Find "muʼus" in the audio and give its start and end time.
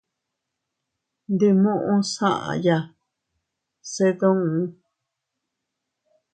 1.61-2.11